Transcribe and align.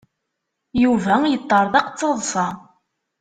Yuba 0.83 1.13
yeṭṭerḍeq 1.31 1.87
d 1.91 1.95
taḍsa. 1.99 2.47